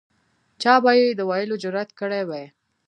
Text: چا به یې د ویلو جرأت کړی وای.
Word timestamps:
چا 0.61 0.73
به 0.83 0.91
یې 0.99 1.07
د 1.19 1.21
ویلو 1.29 1.55
جرأت 1.63 1.89
کړی 1.99 2.23
وای. 2.25 2.45